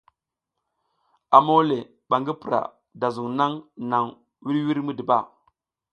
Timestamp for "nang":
3.39-3.55, 3.89-4.07